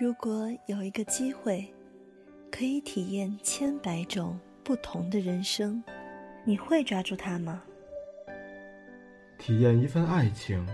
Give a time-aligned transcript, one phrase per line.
[0.00, 1.72] 如果有一个机会，
[2.50, 5.82] 可以体验千百种不同的人生，
[6.44, 7.62] 你会抓住它吗？
[9.38, 10.66] 体验一份爱情。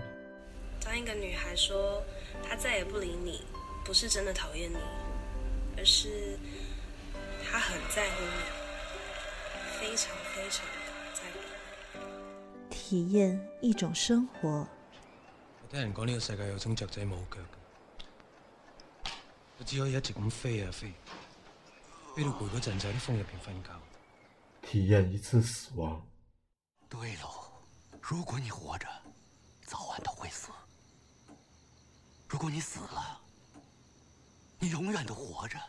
[0.83, 2.01] 当一个女孩说
[2.41, 3.41] 她再也不理你，
[3.85, 4.77] 不是真的讨厌你，
[5.77, 6.39] 而是
[7.43, 10.65] 她很在乎你，非常非常
[11.13, 11.39] 在乎。
[12.69, 14.67] 体验一种生活。
[15.61, 17.37] 我听人讲呢个世界有种雀仔冇脚。
[19.59, 20.93] 我只可以一直咁飞啊飞，
[22.15, 23.69] 飞到攰嗰阵就喺啲风入边瞓觉。
[24.61, 26.01] 体验一次死亡。
[26.87, 27.29] 对喽，
[28.01, 28.87] 如果你活着，
[29.65, 30.49] 早晚都会死；
[32.29, 33.19] 如果你死了，
[34.59, 35.59] 你永远都活着。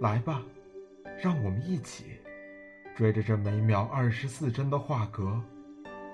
[0.00, 0.40] 来吧，
[1.20, 2.20] 让我们一起
[2.96, 5.42] 追着这每秒二十四帧的画格，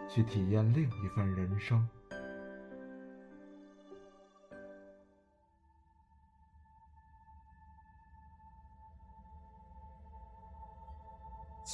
[0.08, 1.86] 去体验另一份人生。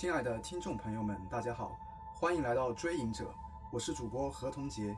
[0.00, 1.78] 亲爱的听众朋友们，大家好，
[2.14, 3.24] 欢迎来到《追影者》，
[3.70, 4.96] 我是主播何同杰，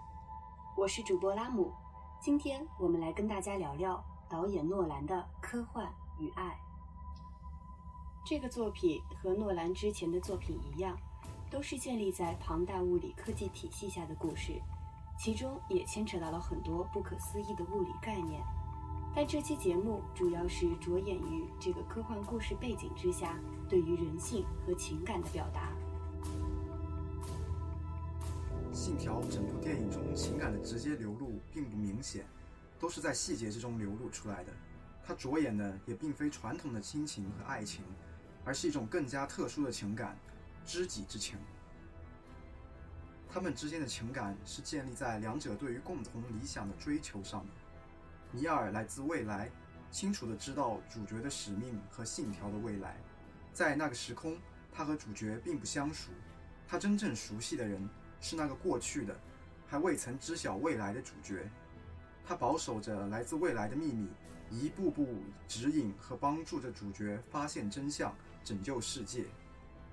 [0.77, 1.73] 我是主播拉姆。
[2.21, 6.57] 今天我们来跟大家聊聊导演诺兰的科幻与爱。
[8.25, 10.97] 这个作品和诺兰之前的作品一样，
[11.51, 14.63] 都是建立在庞大物理科技体系下的故事，
[15.19, 18.41] 其中也牵扯到了很多不可思议的物理概念。
[19.15, 23.39] 但这期节目主要是着眼于这个科幻故事背景之下
[23.69, 25.71] 对于人性和情感的表达。
[28.73, 32.25] 信条整部电影中情感的直接流露并不明显，
[32.81, 34.53] 都是在细节之中流露出来的。
[35.05, 37.85] 它着眼的也并非传统的亲情和爱情，
[38.45, 40.17] 而是一种更加特殊的情感——
[40.65, 41.37] 知己之情。
[43.29, 47.53] 他们之间的情感是建立在两者对于共同理想的追求上的。
[48.35, 49.51] 尼尔来自未来，
[49.91, 52.97] 清楚地知道主角的使命和信条的未来。
[53.53, 54.39] 在那个时空，
[54.73, 56.11] 他和主角并不相熟。
[56.67, 57.87] 他真正熟悉的人
[58.19, 59.15] 是那个过去的，
[59.67, 61.47] 还未曾知晓未来的主角。
[62.25, 64.09] 他保守着来自未来的秘密，
[64.49, 69.27] 一步步指引和帮助着主角发现真相，拯救世界。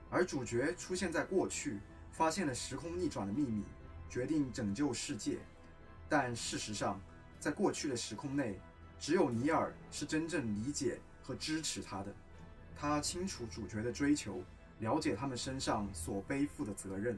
[0.10, 1.80] 而主角出现在过去，
[2.10, 3.66] 发现了时空逆转的秘密，
[4.10, 5.40] 决定拯救世界。
[6.08, 7.02] 但事实上，
[7.40, 8.60] 在过去的时空内，
[9.00, 12.14] 只有尼尔是真正理解和支持他的。
[12.76, 14.44] 他清楚主角的追求，
[14.80, 17.18] 了解他们身上所背负的责任。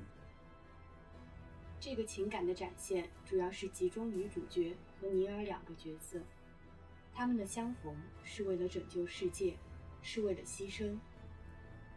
[1.80, 6.20] 这个情感的展现主要是集中于主角和尼尔两个角色，
[7.14, 9.58] 他们的相逢是为了拯救世界，
[10.04, 10.96] 是为了牺牲。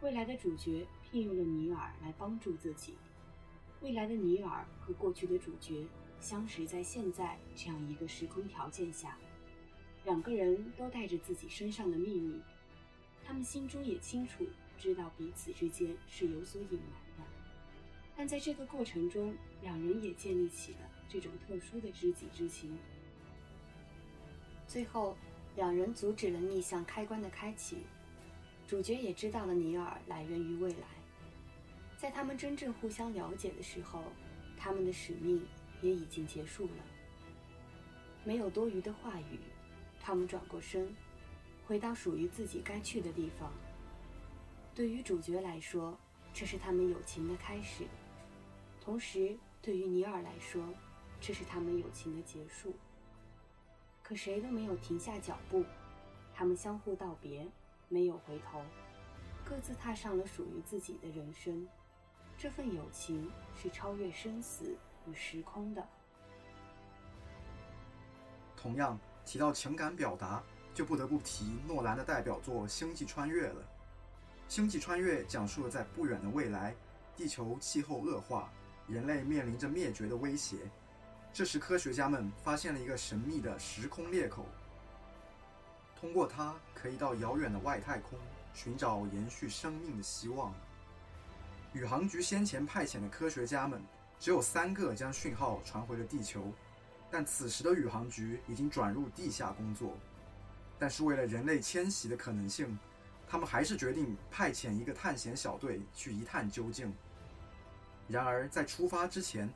[0.01, 2.95] 未来的主角聘用了尼尔来帮助自己，
[3.81, 5.87] 未来的尼尔和过去的主角。
[6.19, 9.17] 相识在现在这样一个时空条件下，
[10.05, 12.41] 两个人都带着自己身上的秘密，
[13.23, 14.45] 他们心中也清楚
[14.77, 17.23] 知道彼此之间是有所隐瞒的，
[18.15, 22.75] 但在这个过程中，两人也建立起了这种特殊的知己之情。
[24.67, 25.15] 最后，
[25.55, 27.77] 两人阻止了逆向开关的开启，
[28.67, 30.87] 主角也知道了尼尔来源于未来，
[31.97, 34.03] 在他们真正互相了解的时候，
[34.57, 35.45] 他们的使命。
[35.81, 36.83] 也已经结束了，
[38.23, 39.39] 没有多余的话语，
[39.99, 40.95] 他们转过身，
[41.65, 43.51] 回到属于自己该去的地方。
[44.73, 45.97] 对于主角来说，
[46.33, 47.85] 这是他们友情的开始；
[48.81, 50.63] 同时，对于尼尔来说，
[51.21, 52.73] 这是他们友情的结束。
[54.03, 55.65] 可谁都没有停下脚步，
[56.33, 57.47] 他们相互道别，
[57.89, 58.61] 没有回头，
[59.43, 61.67] 各自踏上了属于自己的人生。
[62.37, 64.75] 这份友情是超越生死。
[65.09, 65.87] 与时空的。
[68.55, 70.41] 同样提到情感表达，
[70.73, 73.61] 就不得不提诺兰的代表作《星际穿越》了。
[74.47, 76.75] 《星际穿越》讲述了在不远的未来，
[77.15, 78.51] 地球气候恶化，
[78.87, 80.57] 人类面临着灭绝的威胁。
[81.31, 84.45] 这时，科学家们发现了一个神秘的时空裂口，
[85.99, 88.17] 通过它可以到遥远的外太空
[88.53, 90.53] 寻找延续生命的希望。
[91.73, 93.81] 宇航局先前派遣的科学家们。
[94.25, 96.51] 只有三个将讯号传回了地球，
[97.11, 99.95] 但此时的宇航局已经转入地下工作。
[100.79, 102.75] 但是为了人类迁徙的可能性，
[103.27, 106.91] 他们还是决定派遣一个探险小队去一探究竟。
[108.07, 109.47] 然而在出发之前，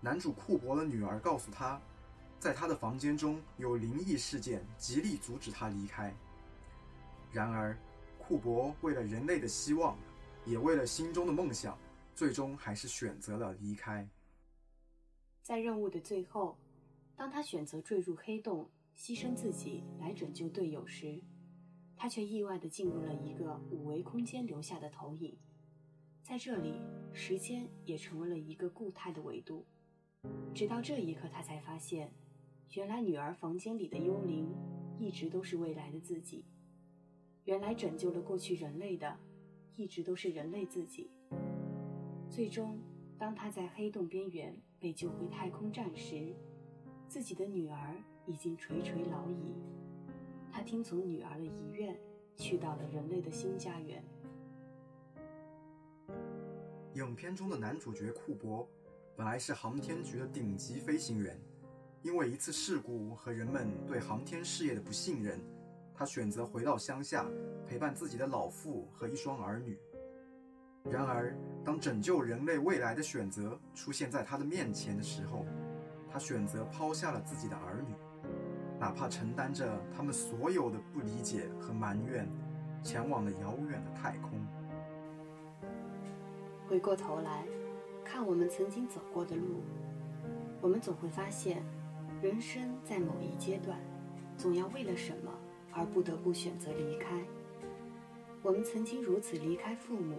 [0.00, 1.78] 男主库珀的女儿告诉他，
[2.40, 6.16] 在他的房间中有灵异事件，极力阻止他离开。
[7.30, 7.76] 然而，
[8.16, 9.98] 库珀为了人类的希望，
[10.46, 11.76] 也为了心中的梦想。
[12.14, 14.08] 最终还是选择了离开。
[15.42, 16.56] 在任务的最后，
[17.16, 21.20] 当他选择坠入黑洞，牺牲自己来拯救队友时，
[21.96, 25.36] 他却意外地进入了一个五维空间留下的投影。
[26.22, 26.80] 在这里，
[27.12, 29.66] 时间也成为了一个固态的维度。
[30.54, 32.10] 直到这一刻，他才发现，
[32.72, 34.48] 原来女儿房间里的幽灵
[34.98, 36.46] 一直都是未来的自己。
[37.44, 39.18] 原来拯救了过去人类的，
[39.76, 41.10] 一直都是人类自己。
[42.34, 42.76] 最终，
[43.16, 46.34] 当他在黑洞边缘被救回太空站时，
[47.06, 47.94] 自己的女儿
[48.26, 49.54] 已经垂垂老矣。
[50.50, 51.96] 他听从女儿的遗愿，
[52.34, 54.04] 去到了人类的新家园。
[56.94, 58.68] 影片中的男主角库珀，
[59.14, 61.40] 本来是航天局的顶级飞行员，
[62.02, 65.38] 因为一次事故和人们对航天事业的不信任。
[65.94, 67.30] 他选择回到乡下，
[67.64, 69.78] 陪伴自己的老父和一双儿女。
[70.90, 71.34] 然而，
[71.64, 75.46] 当拯救人类未来的选择出现在他的面前的时候，
[76.10, 77.94] 他选择抛下了自己的儿女，
[78.78, 82.28] 哪怕承担着他们所有的不理解和埋怨，
[82.82, 84.30] 前往了遥远的太空。
[86.68, 87.44] 回过头来，
[88.04, 89.62] 看我们曾经走过的路，
[90.60, 91.62] 我们总会发现，
[92.22, 93.78] 人生在某一阶段，
[94.36, 95.32] 总要为了什么。
[95.76, 97.20] 而不得不选择离开。
[98.42, 100.16] 我们曾经如此离开父母，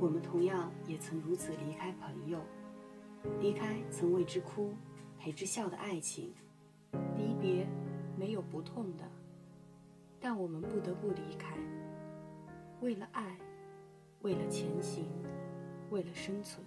[0.00, 2.40] 我们同样也曾如此离开朋友，
[3.38, 4.72] 离开曾为之哭、
[5.18, 6.32] 陪之笑的爱情。
[7.16, 7.68] 离别
[8.18, 9.04] 没有不痛的，
[10.18, 11.56] 但我们不得不离开。
[12.80, 13.36] 为了爱，
[14.22, 15.06] 为了前行，
[15.90, 16.64] 为了生存。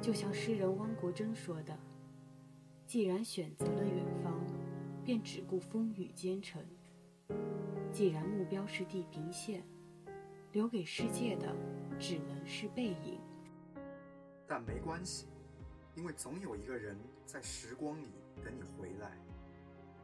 [0.00, 1.76] 就像诗人汪国真说的
[2.86, 4.32] ：“既然选择了远方。”
[5.02, 6.62] 便只顾风雨兼程。
[7.90, 9.64] 既然目标是地平线，
[10.52, 11.54] 留给世界的
[11.98, 13.20] 只能是背影。
[14.46, 15.26] 但没关系，
[15.94, 18.08] 因为总有一个人在时光里
[18.44, 19.12] 等你回来。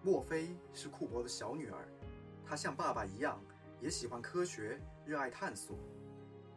[0.03, 1.89] 莫非是库珀的小女儿？
[2.45, 3.41] 她像爸爸一样，
[3.81, 5.77] 也喜欢科学，热爱探索。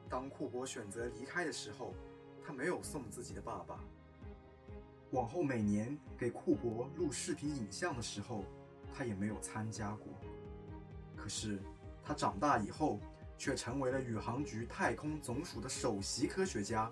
[0.07, 1.95] 当库珀选择离开的时候，
[2.45, 3.83] 他没有送自己的爸爸。
[5.11, 8.43] 往后每年给库珀录视频影像的时候，
[8.93, 10.13] 他也没有参加过。
[11.15, 11.59] 可是
[12.03, 12.99] 他长大以后，
[13.39, 16.91] 却成为了宇航局太空总署的首席科学家，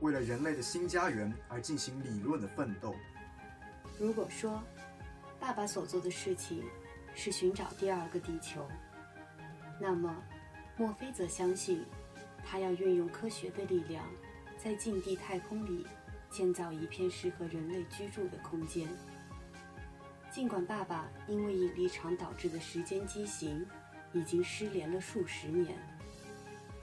[0.00, 2.94] 为了人类的新家园而进行理论的奋斗。
[3.98, 4.62] 如果说
[5.40, 6.64] 爸爸所做的事情
[7.14, 8.66] 是寻找第二个地球，
[9.80, 10.14] 那么
[10.76, 11.84] 墨菲则相信，
[12.44, 14.04] 他要运用科学的力量，
[14.58, 15.86] 在近地太空里。
[16.30, 18.88] 建造一片适合人类居住的空间。
[20.32, 23.64] 尽管爸爸因为引力场导致的时间畸形
[24.14, 25.76] 已经失联了数十年，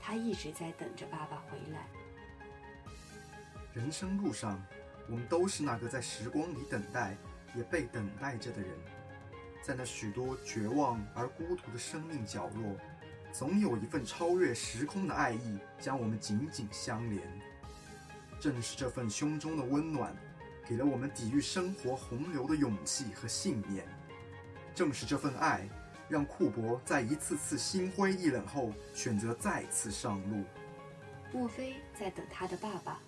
[0.01, 1.88] 他一直在等着爸爸回来。
[3.74, 4.62] 人生路上，
[5.07, 7.16] 我们都是那个在时光里等待，
[7.56, 8.69] 也被等待着的人。
[9.63, 12.75] 在那许多绝望而孤独的生命角落，
[13.31, 17.22] 总有一份超越时空的爱意将我们紧紧相连。
[18.42, 20.13] 正是这份胸中的温暖，
[20.68, 23.88] 给了我们抵御生活洪流的勇气和信念。
[24.75, 25.69] 正是这份爱，
[26.12, 30.44] 让库珀在一次次心灰意冷后，选择再次上路。
[31.31, 33.00] 莫非在等他的爸爸？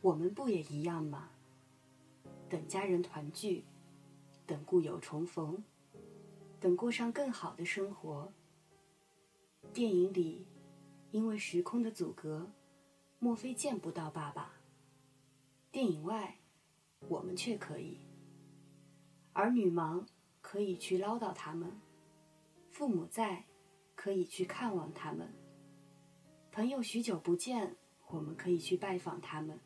[0.00, 1.30] 我们不也一样吗？
[2.48, 3.64] 等家人团聚，
[4.44, 5.62] 等故友重逢，
[6.58, 8.32] 等过上更好的生活。
[9.72, 10.48] 电影里，
[11.12, 12.50] 因为时空的阻隔。
[13.20, 14.50] 莫非见不到爸爸？
[15.70, 16.38] 电影外，
[17.06, 18.00] 我们却可以。
[19.32, 20.04] 儿女忙，
[20.42, 21.70] 可以去唠叨他们；
[22.76, 23.42] 父母在，
[23.94, 25.26] 可以去看望他们；
[26.52, 27.74] 朋友许久不见，
[28.08, 29.58] 我们可以去拜访他们。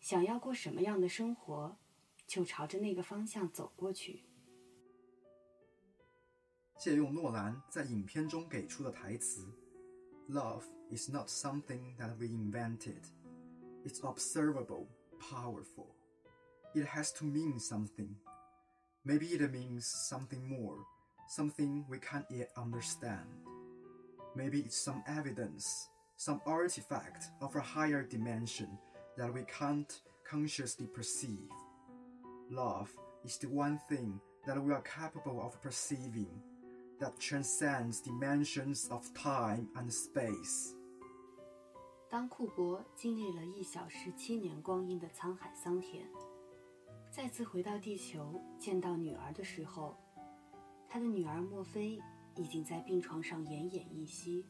[0.00, 1.76] 想要过什么样的生活，
[2.26, 4.24] 就朝着那个方向走过去。
[6.80, 9.46] 借用诺兰在影片中给出的台词。
[10.28, 13.04] Love is not something that we invented.
[13.84, 14.88] It's observable,
[15.20, 15.94] powerful.
[16.74, 18.16] It has to mean something.
[19.04, 20.84] Maybe it means something more,
[21.29, 23.25] something we can't yet understand.
[24.35, 28.77] Maybe it's some evidence, some artifact of a higher dimension
[29.17, 29.91] that we can't
[30.29, 31.49] consciously perceive.
[32.49, 32.89] Love
[33.23, 36.29] is the one thing that we are capable of perceiving
[36.99, 40.73] that transcends dimensions of time and space。
[42.09, 46.07] 当库珀经历了一小时七年光阴的沧海桑田，
[47.11, 49.97] 再次回到地球见到女儿的时候，
[50.92, 52.02] 他的女儿墨菲
[52.34, 54.44] 已经在病床上奄奄一息，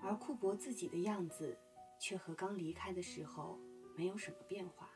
[0.00, 1.54] 而库珀自己的样子
[2.00, 3.60] 却和刚离开的时候
[3.94, 4.88] 没有什么变化。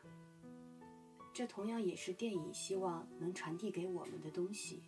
[1.35, 4.83] 这同样也是电影希望能传递给我们的东西：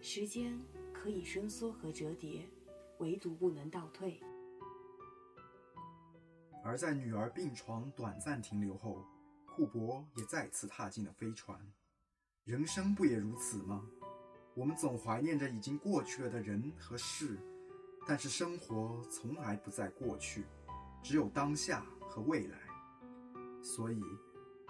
[0.00, 0.58] 时间
[0.92, 2.44] 可以伸缩和折叠，
[2.98, 4.20] 唯独不能倒退。
[6.64, 9.04] 而在女儿病床短暂停留后，
[9.46, 11.60] 库珀也再次踏进了飞船。
[12.42, 13.86] 人生不也如此吗？
[14.54, 17.38] 我们总怀念着已经过去了的人和事，
[18.06, 20.44] 但是生活从来不在过去，
[21.02, 22.58] 只有当下和未来。
[23.62, 24.02] 所以，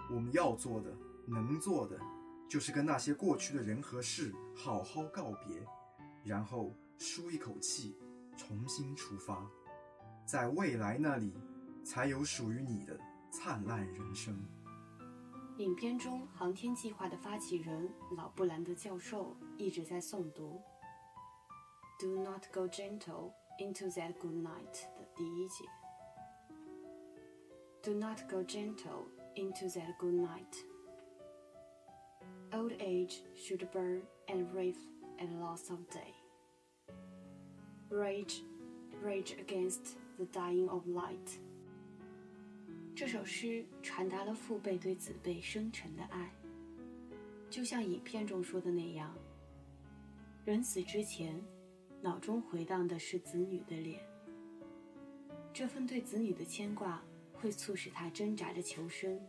[0.09, 0.95] 我们要做的、
[1.27, 1.99] 能做的，
[2.47, 5.65] 就是跟那些过去的人和事好好告别，
[6.23, 7.97] 然后舒一口气，
[8.37, 9.45] 重新出发，
[10.25, 11.33] 在未来那里，
[11.83, 12.97] 才有属于你的
[13.31, 14.33] 灿烂人生。
[15.58, 20.60] 影片中，航天计划的发起人老布兰德教授一直在诵读
[21.98, 25.64] “Do not go gentle into that good night” 的第一节。
[27.82, 30.64] Do not go gentle into that good night.
[32.52, 34.76] Old age should burn and rave
[35.18, 36.14] at loss of day.
[37.90, 38.42] Rage,
[39.02, 41.38] rage against the dying of light.
[42.95, 46.31] 这首诗传达了父辈对子辈深沉的爱，
[47.49, 49.17] 就像影片中说的那样，
[50.45, 51.43] 人死之前，
[52.01, 53.99] 脑中回荡的是子女的脸。
[55.51, 59.19] 这份对子女的牵挂，会促使他挣扎着求生，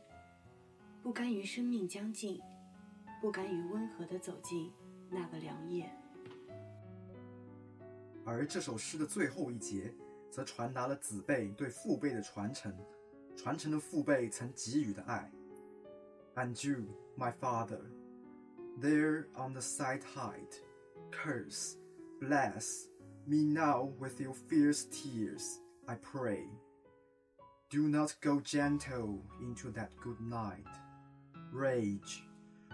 [1.02, 2.38] 不甘于生命将尽，
[3.18, 4.70] 不甘于温和地走进
[5.08, 5.90] 那个良夜。
[8.26, 9.90] 而这首诗的最后一节，
[10.30, 12.70] 则传达了子辈对父辈的传承。
[13.35, 15.31] 传承了父辈曾给予的爱。
[16.35, 16.85] And you,
[17.17, 17.81] my father,
[18.79, 20.61] there on the side height,
[21.11, 21.75] curse,
[22.19, 22.87] bless
[23.25, 26.47] me now with your fierce tears, I pray.
[27.69, 30.65] Do not go gentle into that good night.
[31.51, 32.23] Rage,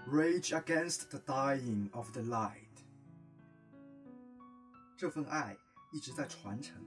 [0.07, 2.83] rage against the dying of the light.
[4.97, 5.57] 这份爱
[5.91, 6.81] 一直在传承，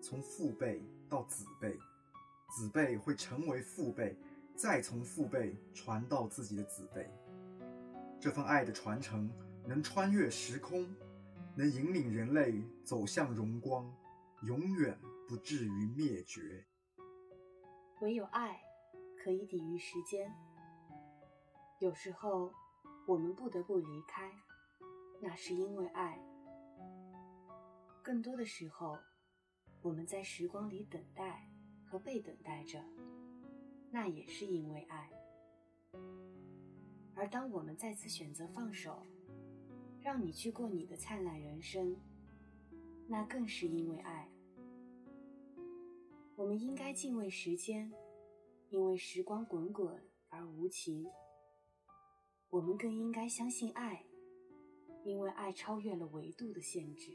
[0.00, 1.78] 从父辈到子辈。
[2.55, 4.15] 子辈会成为父辈，
[4.55, 7.09] 再从父辈传到自己的子辈。
[8.19, 9.27] 这份爱的传承
[9.65, 10.87] 能穿越时空，
[11.55, 13.91] 能引领人类走向荣光，
[14.43, 14.95] 永远
[15.27, 16.63] 不至于灭绝。
[18.01, 18.61] 唯有爱
[19.23, 20.31] 可以抵御时间。
[21.79, 22.53] 有时候
[23.07, 24.31] 我们不得不离开，
[25.19, 26.19] 那是因为爱；
[28.03, 28.99] 更多的时候，
[29.81, 31.49] 我们在时光里等待。
[31.93, 32.83] 和被等待着，
[33.91, 35.11] 那也是因为爱。
[37.13, 39.05] 而当我们再次选择放手，
[40.01, 41.95] 让你去过你的灿烂人生，
[43.07, 44.27] 那更是因为爱。
[46.35, 47.93] 我们应该敬畏时间，
[48.71, 49.95] 因为时光滚滚
[50.29, 51.05] 而无情。
[52.49, 54.03] 我们更应该相信爱，
[55.03, 57.11] 因为爱超越了维度的限制。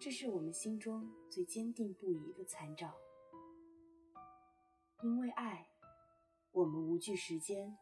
[0.00, 2.94] 这是我们心中最坚定不移的参照。
[5.02, 5.66] 因为爱，
[6.52, 7.76] 我们无惧时间。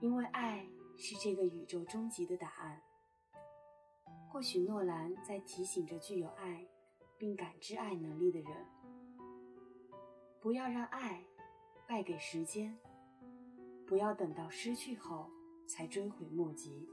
[0.00, 0.66] 因为爱
[0.96, 2.82] 是这个宇宙终极的答案。
[4.28, 6.66] 或许诺兰在提醒着具有爱
[7.18, 8.66] 并感知爱能力的人：
[10.40, 11.24] 不要让爱
[11.86, 12.78] 败给时间，
[13.86, 15.30] 不要等到失去后
[15.66, 16.88] 才追悔莫及。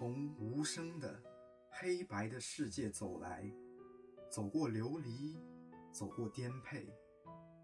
[0.00, 1.22] 从无声的
[1.68, 3.52] 黑白的世界走来，
[4.30, 5.36] 走过流离，
[5.92, 6.90] 走过颠沛，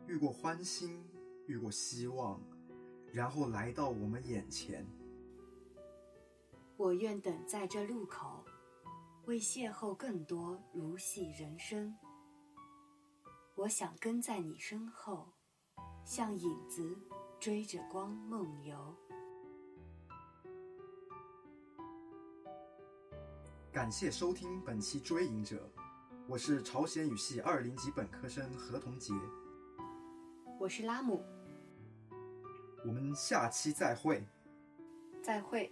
[0.07, 1.03] 遇过欢欣，
[1.47, 2.39] 遇过希望，
[3.11, 4.87] 然后来到我们眼前。
[6.77, 8.45] 我愿等在这路口，
[9.25, 11.97] 为邂逅更多如戏人生。
[13.55, 15.33] 我想跟在你身后，
[16.05, 16.99] 像影子
[17.41, 18.95] 追着光梦游。
[23.77, 25.57] 感谢收听本期《追影者》，
[26.27, 29.13] 我是朝鲜语系二零级本科生何同杰，
[30.59, 31.23] 我是拉姆，
[32.87, 34.27] 我们下期再会，
[35.23, 35.71] 再会。